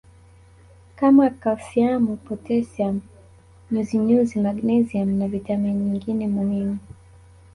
kama 0.99 1.25
kalsiamu 1.41 2.13
potasiamu 2.25 3.01
nyuzinyuzi 3.71 4.35
magnesiamu 4.45 5.13
na 5.19 5.27
vitamini 5.33 5.83
nyingine 5.89 6.27
muhimu 6.35 6.77